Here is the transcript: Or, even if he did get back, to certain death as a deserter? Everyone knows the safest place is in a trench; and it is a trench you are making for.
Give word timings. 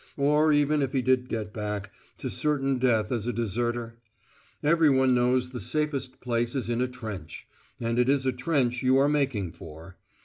Or, 0.17 0.51
even 0.51 0.81
if 0.81 0.93
he 0.93 1.03
did 1.03 1.29
get 1.29 1.53
back, 1.53 1.93
to 2.17 2.27
certain 2.31 2.79
death 2.79 3.11
as 3.11 3.27
a 3.27 3.31
deserter? 3.33 3.97
Everyone 4.63 5.13
knows 5.13 5.51
the 5.51 5.59
safest 5.59 6.19
place 6.21 6.55
is 6.55 6.71
in 6.71 6.81
a 6.81 6.87
trench; 6.87 7.45
and 7.79 7.99
it 7.99 8.09
is 8.09 8.25
a 8.25 8.31
trench 8.33 8.81
you 8.81 8.97
are 8.97 9.07
making 9.07 9.51
for. 9.51 9.97